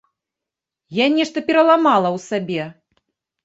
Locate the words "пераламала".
1.51-2.07